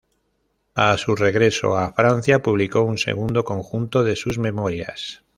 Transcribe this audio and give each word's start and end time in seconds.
A 0.73 0.97
su 0.97 1.15
regreso 1.15 1.77
a 1.77 1.93
Francia, 1.93 2.41
publicó 2.41 2.81
un 2.81 2.97
segundo 2.97 3.43
conjunto 3.43 4.03
de 4.03 4.15
sus 4.15 4.39
memorias. 4.39 5.21